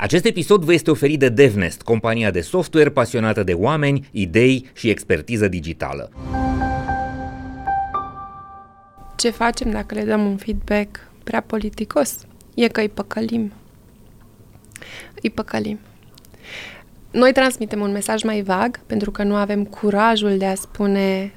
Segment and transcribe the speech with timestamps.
[0.00, 4.88] Acest episod vă este oferit de DevNest, compania de software pasionată de oameni, idei și
[4.88, 6.10] expertiză digitală.
[9.16, 12.18] Ce facem dacă le dăm un feedback prea politicos?
[12.54, 13.52] E că îi păcălim.
[15.22, 15.78] Îi păcălim.
[17.10, 21.32] Noi transmitem un mesaj mai vag pentru că nu avem curajul de a spune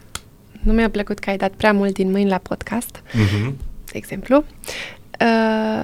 [0.62, 3.54] nu mi-a plăcut că ai dat prea mult din mâini la podcast, uh-huh.
[3.86, 4.44] de exemplu.
[5.22, 5.84] Uh,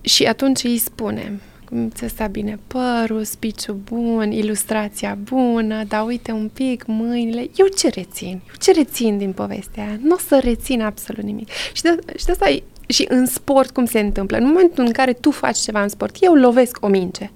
[0.00, 1.51] și atunci îi spunem, cum
[1.94, 7.50] ți sta bine părul, spiciul bun, ilustrația bună, dar uite un pic mâinile.
[7.56, 8.40] Eu ce rețin?
[8.48, 9.98] Eu ce rețin din povestea aia?
[10.02, 11.48] Nu o să rețin absolut nimic.
[11.72, 14.36] Și de, și de asta e, și în sport cum se întâmplă?
[14.36, 17.30] În momentul în care tu faci ceva în sport, eu lovesc o minge.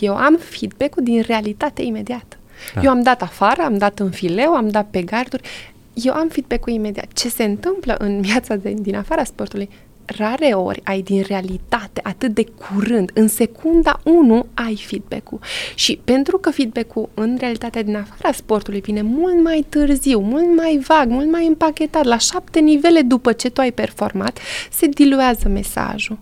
[0.00, 2.38] Eu am feedback-ul din realitate imediat.
[2.74, 2.80] Da.
[2.82, 5.48] Eu am dat afară, am dat în fileu, am dat pe garduri.
[5.94, 7.12] Eu am feedback-ul imediat.
[7.12, 9.68] Ce se întâmplă în viața de, din afara sportului?
[10.16, 15.38] Rare ori ai din realitate atât de curând, în secunda 1 ai feedback-ul.
[15.74, 20.80] Și pentru că feedback-ul în realitatea din afara sportului vine mult mai târziu, mult mai
[20.86, 24.38] vag, mult mai împachetat, la șapte nivele după ce tu ai performat,
[24.70, 26.18] se diluează mesajul.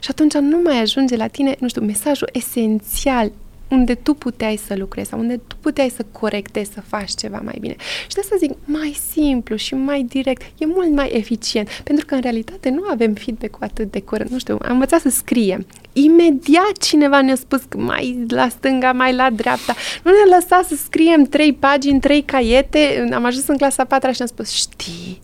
[0.00, 3.32] Și atunci nu mai ajunge la tine, nu știu, mesajul esențial,
[3.72, 7.56] unde tu puteai să lucrezi sau unde tu puteai să corectezi, să faci ceva mai
[7.60, 7.76] bine.
[8.08, 12.14] Și de asta zic, mai simplu și mai direct, e mult mai eficient, pentru că
[12.14, 14.30] în realitate nu avem feedback cu atât de curând.
[14.30, 15.66] Nu știu, am învățat să scriem.
[15.92, 19.74] Imediat cineva ne-a spus că mai la stânga, mai la dreapta.
[20.02, 23.08] Nu ne-a lăsat să scriem trei pagini, trei caiete.
[23.14, 25.20] Am ajuns în clasa 4 și ne-a spus, știi,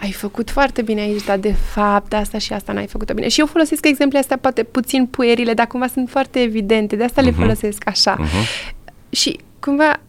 [0.00, 3.28] ai făcut foarte bine aici, dar de fapt asta și asta n-ai făcut bine.
[3.28, 7.20] Și eu folosesc exemple astea poate puțin puerile, dar cumva sunt foarte evidente, de asta
[7.20, 7.24] uh-huh.
[7.24, 7.40] le mhm.
[7.40, 8.16] folosesc așa.
[8.16, 8.74] Uh-huh.
[9.10, 10.00] Și cumva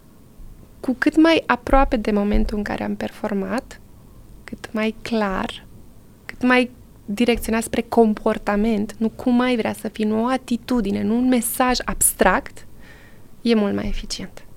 [0.79, 3.79] cu cât mai aproape de momentul în care am performat,
[4.43, 5.65] cât mai clar,
[6.25, 6.71] cât mai
[7.09, 11.77] direcționat spre comportament, nu cum mai vrea să fii, nu o atitudine, nu un mesaj
[11.85, 12.65] abstract,
[13.41, 14.47] e mult mai eficient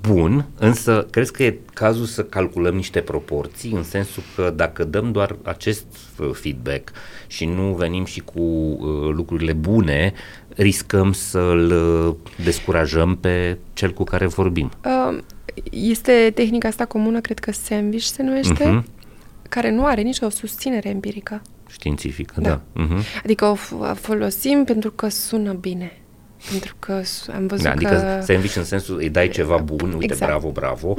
[0.00, 5.12] bun, însă crezi că e cazul să calculăm niște proporții, în sensul că dacă dăm
[5.12, 5.86] doar acest
[6.18, 6.92] uh, feedback
[7.26, 10.12] și nu venim și cu uh, lucrurile bune,
[10.48, 12.14] riscăm să-l uh,
[12.44, 14.70] descurajăm pe cel cu care vorbim.
[14.84, 15.18] Uh,
[15.70, 18.99] este tehnica asta comună, cred că sandwich se numește, uh-huh.
[19.50, 21.42] Care nu are nicio susținere empirică.
[21.70, 22.48] Științifică, da.
[22.48, 22.84] da.
[22.84, 23.22] Uh-huh.
[23.24, 23.54] Adică o
[23.94, 25.92] folosim pentru că sună bine.
[26.50, 27.02] Pentru că
[27.34, 28.24] am văzut da, adică că...
[28.24, 30.30] sandwich în sensul îi dai ceva bun, uite, exact.
[30.30, 30.96] bravo, bravo.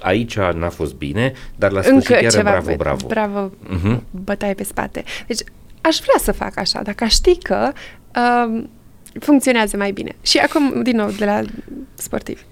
[0.00, 3.06] Aici n-a fost bine, dar la sfârșit Încă iar ceva bravo, bravo.
[3.06, 4.00] Bravo, uh-huh.
[4.10, 5.04] bătaie pe spate.
[5.26, 5.40] Deci
[5.80, 7.72] aș vrea să fac așa, dacă aș ști că
[8.16, 8.62] uh,
[9.20, 10.16] funcționează mai bine.
[10.22, 11.42] Și acum, din nou, de la
[11.94, 12.42] sportivi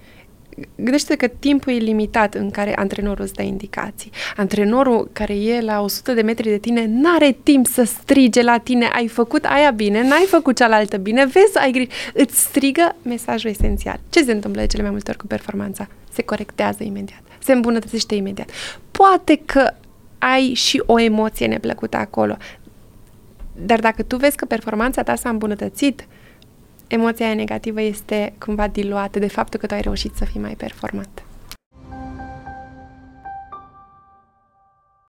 [0.74, 4.10] gândește că timpul e limitat în care antrenorul îți dă indicații.
[4.36, 8.86] Antrenorul care e la 100 de metri de tine n-are timp să strige la tine,
[8.86, 11.90] ai făcut aia bine, n-ai făcut cealaltă bine, vezi, ai grijă.
[12.12, 14.00] Îți strigă mesajul esențial.
[14.10, 15.88] Ce se întâmplă de cele mai multe ori cu performanța?
[16.12, 18.50] Se corectează imediat, se îmbunătățește imediat.
[18.90, 19.70] Poate că
[20.18, 22.36] ai și o emoție neplăcută acolo,
[23.66, 26.06] dar dacă tu vezi că performanța ta s-a îmbunătățit,
[26.88, 31.22] emoția negativă este cumva diluată de faptul că tu ai reușit să fii mai performant.